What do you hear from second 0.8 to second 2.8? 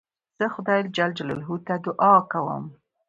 جل جلاله ته دؤعا کوم.